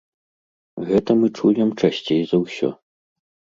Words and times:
Гэта 0.87 1.17
мы 1.19 1.27
чуем 1.37 1.69
часцей 1.85 2.21
за 2.35 2.43
ўсё. 2.47 2.69